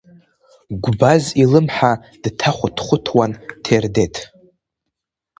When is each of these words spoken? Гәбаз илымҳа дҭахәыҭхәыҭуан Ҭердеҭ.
Гәбаз 0.83 1.23
илымҳа 1.43 1.91
дҭахәыҭхәыҭуан 2.23 3.31
Ҭердеҭ. 3.63 4.15